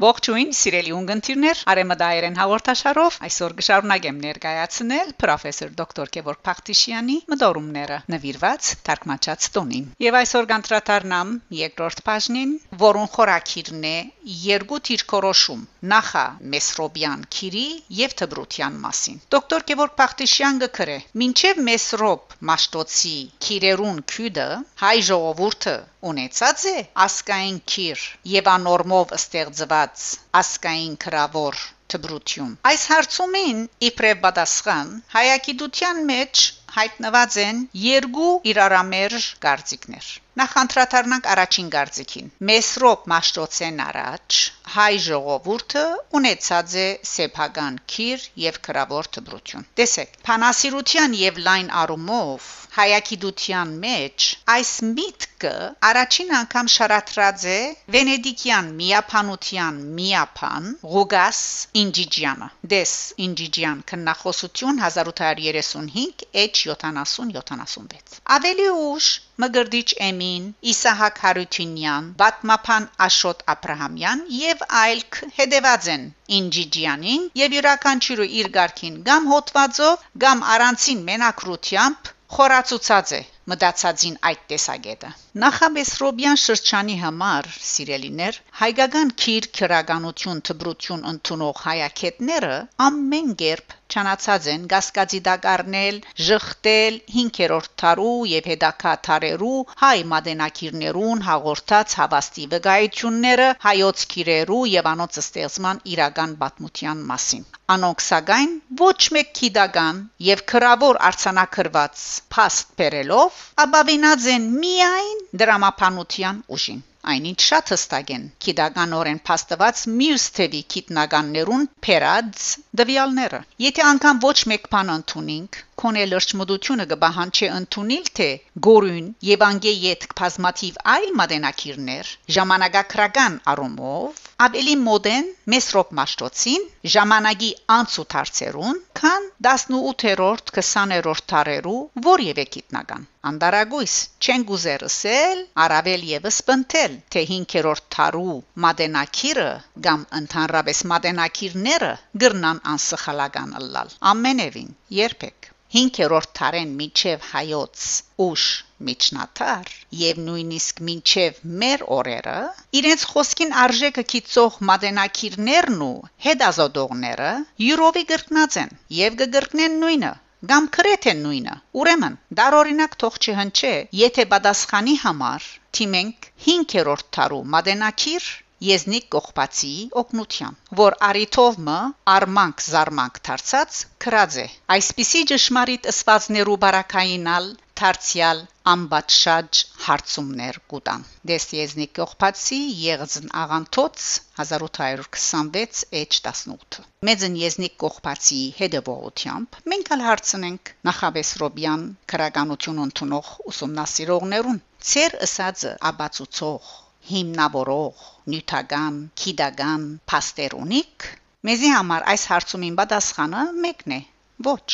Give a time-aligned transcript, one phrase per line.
[0.00, 9.48] Ողջույն, սիրելի ունգընտիրներ, Արեմադայերեն հաղորդաշարով այսօր կշարունակեմ ներկայացնել պրոֆեսոր դոկտոր Գևորգ Փախտիշյանի մտորումները նվիրված թարգմանչած
[9.56, 13.96] տոնին։ Եվ այսօր կանդրադառնամ երկրորդ բաժնին, որոնց խորակիրն է
[14.44, 15.60] երկու թիրքորոշում՝
[15.92, 17.64] նախա Մեսրոբյան քիրի
[18.00, 20.98] եւ Թբրության մասին։ Դոկտոր Գևորգ Փախտիշյան գկրե.
[21.22, 24.48] «Մինչև Մեսրոբ Մաշտոցի քիրերուն քյուդը
[24.84, 25.76] հայ ժողովուրդը
[26.12, 28.06] ունեցած է ասկային քիր
[28.36, 30.06] եւ անորմով ստեղծված
[30.42, 31.62] ասկային քրավոր
[31.92, 36.42] թբրություն այս հարցումին իբրև պատասխան հայագիտության մեջ
[36.76, 40.10] հայտնված են երկու իրարամերժ գարձիկներ
[40.40, 44.38] նախ անդրադառնանք առաջին գարձիկին մեսրոպ մաշտոցեն առաջ
[44.74, 45.84] հայ ժողովուրդը
[46.20, 54.68] ունեցած է սեփական քիր եւ քրավոր թբրություն տեսեք փանասիրության եւ լայն արումով հայագիտության մեջ այս
[54.88, 55.52] միտքը
[55.88, 57.58] առաջին անգամ շարադրած է
[57.96, 61.40] վենեդիկյան միապանության միապան Ռուգաս
[61.82, 62.92] Ինջիջյանը դես
[63.26, 69.10] Ինջիջյան քննախոսություն 1835 H7076 ավելի ուշ
[69.44, 75.02] Մգրդիչ Էմին, Իսահակ Հարությունյան, Բատմապան Աշոտ Աբ รา համյան եւ այլ
[75.40, 76.06] հետեված են
[76.40, 83.18] Ինջիջյանին եւ յուրաքանչյուրը իր ղարքին կամ հոտվածով կամ առանցին մենակրությամբ խորացուցած է
[83.50, 85.08] մտածածին այդ տեսակետը
[85.44, 92.52] նախաբեսրոբյան շրջանի համար սիրելիներ հայկական քիր քրագանություն թբրություն ընդունող հայակետները
[92.88, 101.96] ամեն կերպ չանացած են գասկածի դակարնել, ժխտել 5-րդ թարու եւ հետակա թարերու հայ մադենակիրներուն հաղորդած
[102.00, 110.04] հավաստի վկայությունները հայոց քիրերու եւ անոնց ստեղծման իրական պատմության մասին։ Անոնք սակայն ոչ մեկ քիդական
[110.30, 112.04] եւ քրավոր արցանակրված
[112.36, 118.24] փաստ բերելով ապավինած են միայն դրամապանության ուժին այնինչ շատ հստակ են.
[118.44, 122.46] Քիդականորեն փաստված մյուս թևի քիտնականներուն փերած
[122.82, 128.28] դվյալները եթե անգամ ոչ մեկ բան ընդունենք քոնե լրջմդությունը կբահանչի ընդունել թե
[128.66, 139.26] գորուն եւ անգեյետ բազմաթիվ այլ մատենակիրներ ժամանակակրական առումով ավելի մոդեն մեսրոպ մաշտոցին ժամանակի անցուդարձերուն քան
[139.48, 148.36] 18-րդ 20-րդ տարերու որևէ գիտնական անդարագույս չեն գուզերսել արավել եւս բնթել թե 5-րդ տարու
[148.66, 149.48] մատենակիրը
[149.88, 151.92] կամ ընդհանրապես մատենակիրները
[152.24, 154.74] գրնան անսխալական ըլլալ ամենևին
[155.04, 157.82] երբեք 5-րդ տարեն միջև հայոց
[158.24, 158.44] ուշ
[158.86, 162.38] միջնատար եւ նույնիսկ մինչև մեր օրերը
[162.80, 165.92] իրենց խոսքին արժեքը կիցող մատենակիրներն ու
[166.26, 167.30] հետազոտողները
[167.66, 170.12] յուրովի գրկնած են եւ կգրկնեն նույնը
[170.54, 175.48] կամ քրեթե նույնը ուրեմն դարօրինակ թող չհնչե եթե պատասխանի համար
[175.78, 178.30] թիմենք 5-րդ տարու մատենակիր
[178.68, 179.72] Եզնիկ Կողբացի
[180.02, 181.76] օկնության, որ արիթով մը
[182.14, 187.48] արմանք զարմանք դարձած քրած է։ Այսպիսի ճշմարիտ ըսվածներու բարակայինալ
[187.80, 194.04] դարձյալ ամբատշաջ հարցումներ կուտան։ Դես Եզնիկ Կողբացի Եղձն աղանթոց
[194.44, 204.62] 1826 H18 Մեծն Եզնիկ Կողբացի հետևողությամբ մենք ալ հարցնենք նախաբես Ռոբյան քրականություն ընդունող ուսումնասիրողներուն։
[204.92, 206.72] Ձեր ըսածը աբացուցող
[207.10, 208.00] հիմնավորող
[208.32, 211.08] նյութական, քիդական փաստերունիկ
[211.48, 214.00] մեզի համար այս հարցումին պատասխանը մեկն է
[214.46, 214.66] ոչ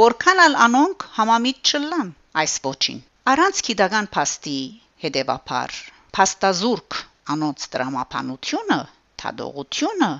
[0.00, 4.58] որքան ալ անոնք համամիտ չլան այս ոչին առանց քիդական փաստի
[5.04, 5.76] հետևաբար
[6.18, 7.00] փաստազուրկ
[7.34, 8.80] անոնց դրամապանությունը
[9.22, 10.10] թադողությունը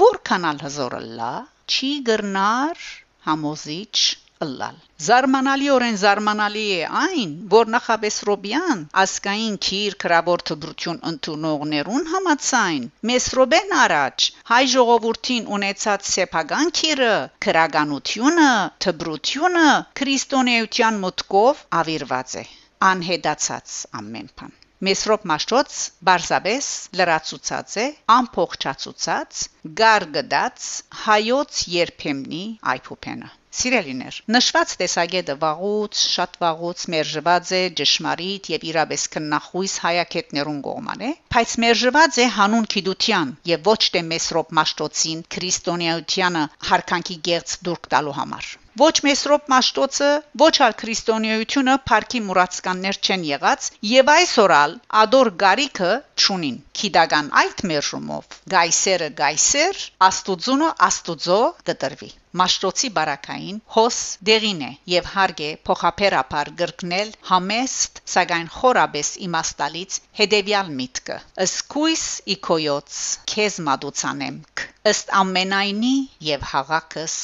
[0.00, 1.34] որքան ալ հզորը լա
[1.74, 2.82] չի գրնար
[3.28, 3.96] համոզիչ
[4.44, 13.74] ըլլալ Զարմանալիորեն զարմանալի է այն, որ նախաբես Ռոբյան ասկային քիր քրավոր թբրություն ընդունողներուն համացայն Մեսրոբեն
[13.80, 17.12] առաջ հայ ժողովրդին ունեցած սեփական քիրը
[17.46, 18.48] քրագանությունը
[18.86, 19.66] թբրությունը
[20.00, 22.44] քրիստոնեության մտկով ավիրված է
[22.92, 24.56] անհետացած ամեն բան
[24.88, 25.74] Մեսրոպ մաշտոց
[26.08, 26.70] բարզաբես
[27.00, 27.84] լրացուցած է
[28.16, 29.42] ամփոխչացուցած
[29.82, 30.70] գարգդած
[31.02, 32.42] հայոց երբեմնի
[32.76, 41.10] այփուփենը Սիրելիներ, նշված տեսագետը վաղուց, շատ վաղուց մերժված է ճշմարիտ եւ իրաբես քննախույս հայակետներուն կողմանը,
[41.34, 48.14] բայց մերժված է հանուն քիդության եւ ոչ թե մեսրոպ մաշտոցին քրիստոնեությանը հարկանքի գերց դուրք տալու
[48.20, 50.12] համար։ Ոչ մեսրոպ մաշտոցը,
[50.44, 55.90] ոչ ալ քրիստոնեությունը парքի մուրացկաններ չեն եղած եւ այսօրալ ադոր գարիկը
[56.26, 63.96] ճունին։ Քիդական այդ մերժումով գայսերը գայսեր, աստուծունը աստուծո կտրվի։ Մաշտոցի բարակային հոս
[64.28, 71.18] դերին է եւ հարգ է փոխապերապար գրկնել համեստ, սակայն խորաբես իմաստալից հետեւյալ միտքը.
[71.46, 72.04] Սկույս
[72.36, 73.00] իքոյոց
[73.34, 75.94] քեզ մատուցանեմք ըստ ամենայնի
[76.30, 77.16] եւ հաղակս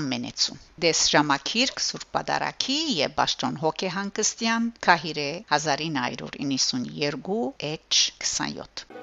[0.00, 5.28] ամենեցուն դես ժամակիրք Սուրբ Պատարագի եւ Բաշտոն Հոգեհանգստյան Քահիրե
[5.58, 7.42] 1992
[7.74, 8.99] H27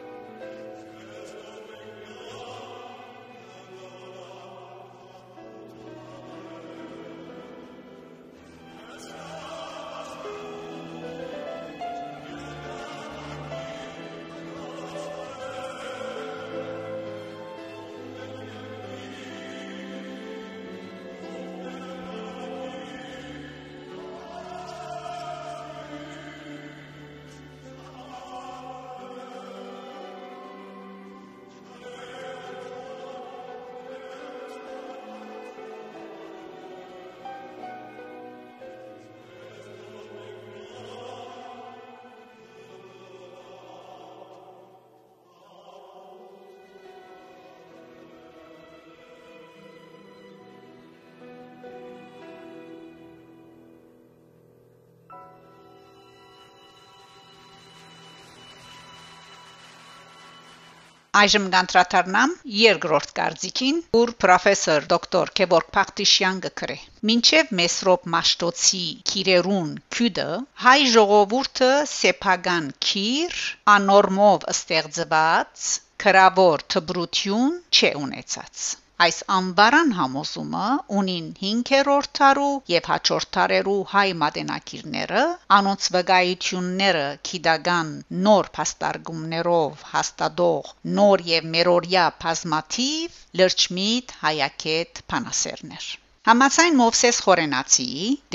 [61.18, 66.78] Այժմ գանտրատարնամ երկրորդ կարծիքին, որ պրոֆեսոր դոկտոր Քեբորգ Փախտիշյան գկրե։
[67.10, 70.28] Մինչև Մեսրոպ Մաշտոցի քիրերուն քյուդը
[70.68, 73.44] հայ ժողովուրդը սեփական քիր
[73.78, 75.70] անորմով ստեղծված
[76.06, 78.68] քրավոր թբրություն չէ ունեցած
[79.06, 80.68] Այս անբարան համոզումը
[81.00, 85.26] ունին 5-րդ տարու եւ հաջորդ տարերու հայ մատենակիրները
[85.58, 87.92] անոնց վկայությունները քիդագան
[88.30, 95.94] նոր փաստարգումներով հաստատող նոր եւ մերորյա բազմաթիվ լրջմիտ հայակետ փանասերներ
[96.28, 97.84] Համացայն Մովսես Խորենացի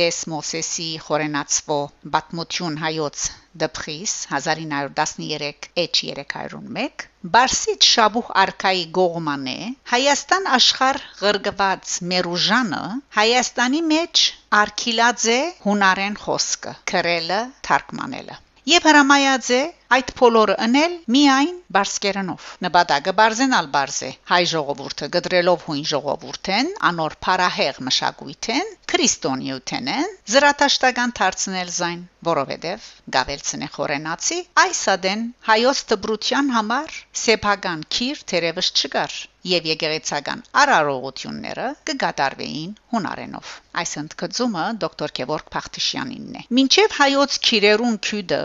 [0.00, 1.74] դես Մովսեսի Խորենացվո
[2.14, 3.24] բատմություն հայոց
[3.62, 7.04] դպխիս 1913 H301
[7.34, 9.56] Բարսիտ Շաբուհ արքայի գողմանե
[9.92, 12.80] Հայաստան աշխար ղրգված Մերուժանը
[13.18, 14.24] Հայաստանի մեջ
[14.62, 18.40] արքիլաձե հունարեն խոսքը քրելը թարգմանելը
[18.72, 19.62] Եվ հրամայած է
[19.92, 27.80] այդ փոլորը ընել միայն բարսկերանով նպատակը բարձենալ բարձե հայ ժողովուրդը գդրելով հույն ժողովուրդեն անոր փարահեղ
[27.88, 32.00] մշակույթեն քրիստոնեութենեն զրատաշտական դարձնել զայն
[32.30, 41.64] որովհետև գավելցնե խորենացի այս ադեն հայոց դբրության համար սեփական քիր թերևս չկար եւ եկեղեցական արարողությունները
[41.88, 48.40] կգադարվեին հունարենով այս ընդգծումը դոկտոր Քևորգ Փախտիշյանինն է մինչև հայոց քիրերուն քյուդը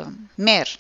[0.50, 0.74] մեր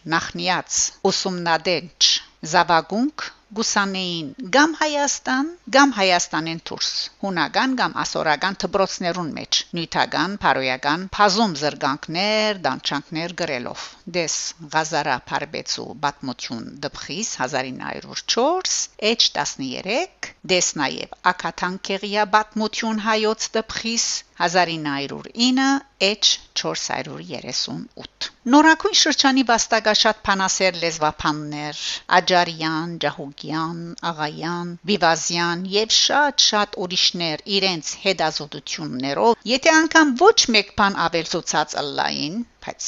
[0.57, 0.77] նախնիած
[1.07, 2.06] ուսումնադենչ
[2.45, 3.24] զավագունք
[3.57, 6.89] գուսանեին կամ Հայաստան, կամ Հայաստանեն դուրս,
[7.24, 13.86] հունական կամ ասորական թբրոցներուն մեջ, նյութական, փարոյական, փազում զրգանքներ, դանչանքներ գրելով։
[14.18, 14.36] Դես
[14.75, 18.75] Ղազարա Փարբեցու Բատմություն դպխիս 1904
[19.13, 24.06] H13 դես նաև Ակաթանկեղիա Բատմություն հայոց դպխիս
[24.44, 25.68] 1909
[26.07, 31.80] H438 Նորակույն շրջանի վաստակաշատ փանասեր լեզվափաններ
[32.27, 33.77] Աջարյան, Ջահուկյան,
[34.09, 42.35] Աղայան, Վիվազյան եւ շատ-շատ ուրիշներ իրենց հետազոտություններով եթե անգամ ոչ մեկ բան ավելցուցած ըլլային
[42.68, 42.86] բայց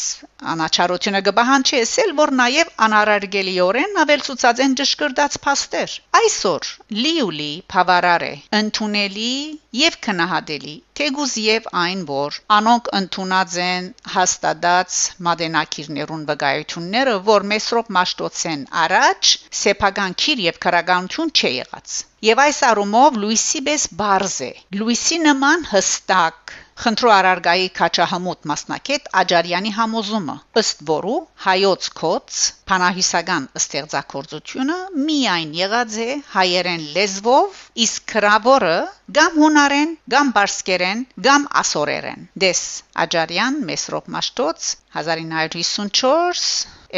[0.51, 9.31] անաչարությունը գբահանչի էսել որ նաև անարարգելիորեն ավելցուցած են ճշգրտած փաստեր այսօր լիուլի բավարար է ընդունելի
[9.79, 18.65] եւ քնահատելի թեգուզ եւ այն որ անոնք ընդունած են հաստատած մադենակիրներուն վկայությունները որ Մեսրոպ Մաշտոցեն
[18.83, 19.33] առաջ
[19.63, 21.99] սեփական քիր եւ քրագանություն չի եղած
[22.31, 29.71] եւ այս առումով Լուիսի բես բարձ է Լուիսի նման հստակ Խնդրո արարգայի քաչահմուտ մասնակետ Աջարյանի
[29.77, 32.37] համոզումը ըստ որու հայոց կոց
[32.71, 34.77] փանահիսական ստեղծագործությունը
[35.09, 38.73] միայն եղած է հայերեն լեզվով իսկ քրավորը
[39.19, 42.65] կամ հունարեն կամ բարսկերեն կամ ասորերեն դես
[43.05, 46.45] Աջարյան Մեսրոպ Մաշտոց 1954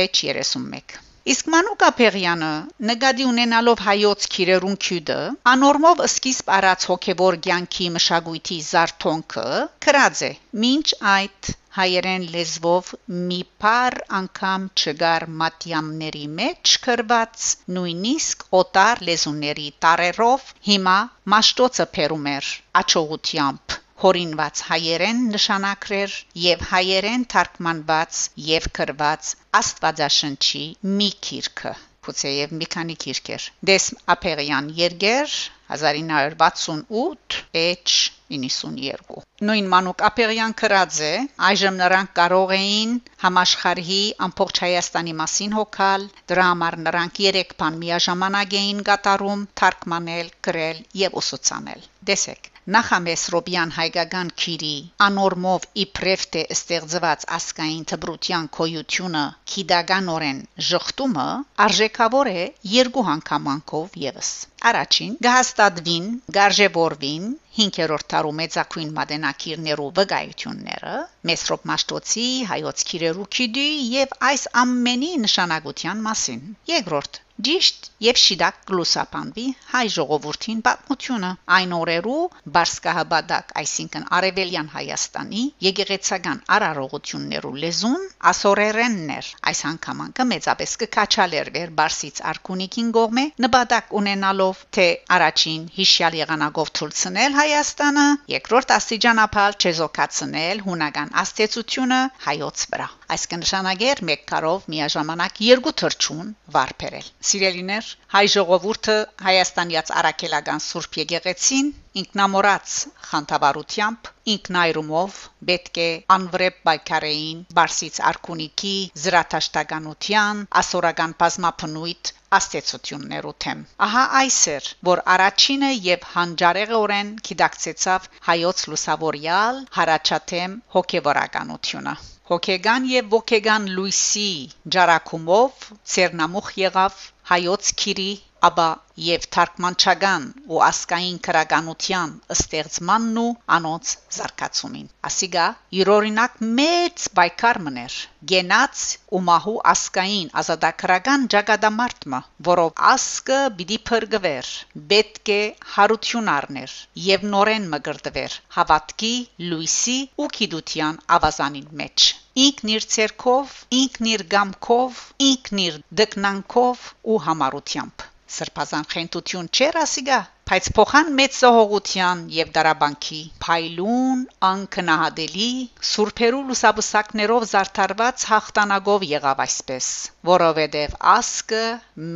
[0.05, 2.47] H31 Իսկ Մանուկ Ափեղյանը
[2.89, 5.17] նկատի ունենալով հայոց քիրերուն քյուդը
[5.51, 9.43] անորմով սկիզբ առած հոգեվոր ցանկի մշակույթի զարթոնքը
[9.85, 10.31] քրած է.
[10.63, 12.89] Մինչ այդ հայերեն լեզվով
[13.27, 17.45] մի բար անգամ չգար մատյամների մեջ քրված
[17.77, 20.97] նույնիսկ օտար լեզուների տարերով հիմա
[21.35, 22.51] մաշտոցը փերում էր
[22.83, 26.17] աչողությամբ հորինված հայերեն նշանակրեր
[26.47, 29.31] եւ հայերեն թարգմանված եւ գրված
[29.61, 30.65] Աստվածաշնչի
[30.99, 31.73] մի քիրքը
[32.09, 35.33] եւ մի քանի քիրքեր դես ապերյան երգեր
[35.71, 37.97] 1968 H
[38.37, 41.11] 92 Նույն Մանուկ Ապերյան կրածե
[41.49, 48.57] այժմ նրանք կարող էին համաշխարհի ամբողջ Հայաստանի մասին հոգալ դրա համար նրանք երեք բան միաժամանակ
[48.63, 54.73] էին կատարում թարգմանել, գրել եւ ուսուցանել դեսեք Նախամեսրոբյան հայկական քիրի
[55.05, 61.25] անորմով իբրեվտե ստեղծված ասկային թբրության կոյությունը քիդագանորեն ժխտումը
[61.65, 64.29] արժեքավոր է երկու հանգամանքով եւս
[64.71, 67.25] առաջին գահստադվին գարժեվորվին
[67.57, 70.93] 5-րդ տարու մեծակույն մատենակիրներու վկայությունները
[71.31, 79.43] Մեսրոպ Մաշտոցի հայոց քիրերու քիդի եւ այս ամենի նշանակության մասին երկրորդ Ճիշտ եւ շիդակ գլուսապանվի
[79.71, 82.21] հայ ժողովրդին պատմությունը այն օրերու
[82.57, 92.91] բարսկահաբադակ, այսինքն արևելյան Հայաստանի եկեղեցական արարողություններու լեզուն ասորերեններ այս հանգամանքը մեծապես կքաչալեր վեր բարսից արքունիկին
[92.97, 102.67] գողմե նպատակ ունենալով թե առաջին հիշյալ եղանակով ցույցնել Հայաստանը երկրորդ աստիճանապալ չեզոքացնել հունական աստեցությունը հայոց
[102.73, 110.97] վրա այս կնշանակեր մեկ կարով միաժամանակ երկու թրջուն վարբերել Սիրելիներ, հայ ժողովուրդը Հայաստանյաց Արաքելական Սուրբ
[111.01, 111.67] Եկեղեցին
[112.01, 112.73] ինքնամորած
[113.09, 115.19] խանդավառությամբ ինքնայրումով
[115.49, 118.73] պետք է անվրեպ բայկարեին բարսից արքունիքի
[119.05, 130.57] զրաթաշտականության ասորական բազմապնույթ աստեցություններու թեմ ահա այսեր որ առաջինը եւ հանջարեղորեն գիտակցեցավ հայոց լուսավորյալ հարաճաթեմ
[130.77, 131.95] հոգեվորականությունը
[132.31, 134.29] հոգեգան եւ ոգեգան լույսի
[134.75, 138.09] ջարակումով ցերնամուխ եղավ հայոց քիրի
[138.47, 138.67] ապա
[139.05, 145.45] եւ թարգմանչական ու ասկային քրագանության ստեղծմանն ու անոնց զարգացումին ասիգա
[145.77, 147.97] յուրօրինակ մեծ բայկար մներ
[148.31, 148.81] գենաց
[149.17, 154.51] ու մահու ասկային ազատագրական ճակատամարտը որով ասկը պիտի փրկվեր
[154.93, 155.41] պետք է
[155.75, 159.13] հարություն առներ եւ նորեն մգրտվեր հավատքի
[159.51, 162.11] լույսի ու գիտության ավազանին մեջ
[162.47, 170.19] ինքն իր ցերկով ինքն իր գամքով ինքն իր դկնանքով ու համառությամբ սրբազան խենթություն չեր ասիգա
[170.51, 175.51] բայց փոխան մեծ զողողության եւ դարաբանքի փայլուն անկնահատելի
[175.89, 179.87] սուրբերու լուսաբսակներով զարդարված հաղթանագով եղավ այսպես.
[180.31, 181.63] Որովհետեւ ասկը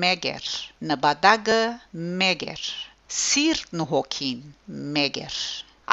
[0.04, 0.50] մեգեր
[0.92, 1.62] նբադագը
[2.24, 2.68] մեգեր
[3.22, 4.44] սիրտն ու հոգին
[5.00, 5.40] մեգեր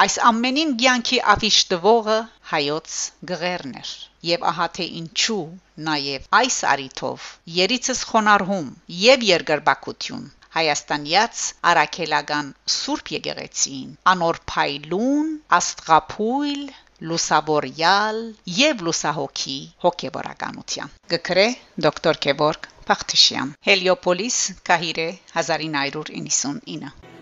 [0.03, 2.19] այս ամենին ցանկի ավիշ տվողը
[2.51, 2.95] հայոց
[3.31, 3.91] գղերն էր
[4.29, 5.43] եւ ահա թե ինչու
[5.89, 8.71] նաեւ այս արիթով երիցս խոնարհում
[9.03, 16.67] եւ երգրբակություն Հայաստանյաց արաքելական Սուրբ Եկեղեցին անոր փայլուն աստղափույլ
[17.11, 18.19] լուսավորյալ
[18.57, 21.47] եւ լուսահոգի հոգեվորականության գկրե
[21.87, 24.37] դոկտոր Կևորգ Փախտիշյան Հելիոպոլիս
[24.69, 25.09] Կահիրե
[25.41, 27.12] 1999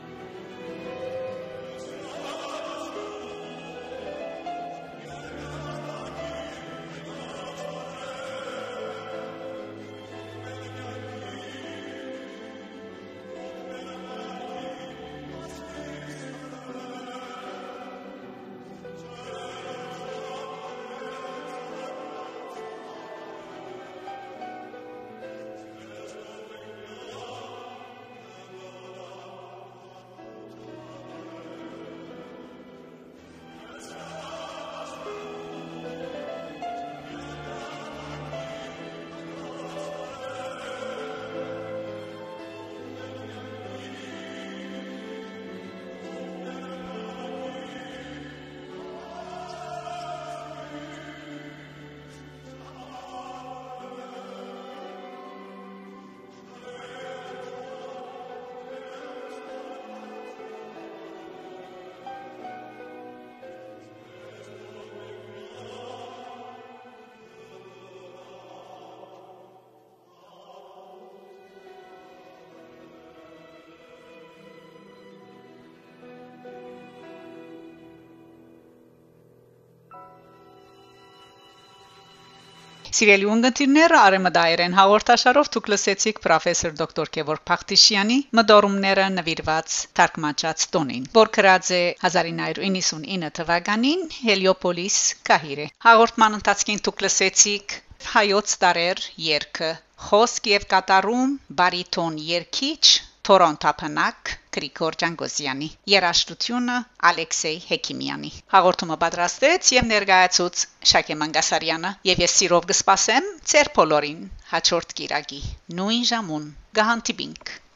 [83.02, 91.32] Սիրելի ունգընտիրները արեմդայերեն հաղորդաշարով դուք լսեցիք պրոֆեսոր դոկտոր Գևորգ Փախտիշյանի մդորումները նվիրված թարգմանած տոնին, որ
[91.38, 91.80] գրած է
[92.10, 95.00] 1999 թվականին Հելիոպոլիս
[95.32, 97.76] Կահիրե։ Հաղորդման ընթացքին դուք լսեցիք
[98.12, 99.72] հայոց տարեր երկը
[100.12, 102.84] խոսք եւ կատարում բարիտոն երկիչ
[103.32, 106.78] Թորոնտապանակ Գրիգոր Ջանգոսյանի երաժշտությունը
[107.10, 114.96] Ալեքսեյ Հեքիմյանի հաղորդումը պատրաստեց եւ ներկայացուց Շակե Մանգասարյանը եւ ես սիրով կսպասեմ ծեր բոլորին հաջորդ
[115.02, 115.44] կիրակի
[115.82, 116.48] նույն ժամուն
[116.82, 117.54] գահանտիբինք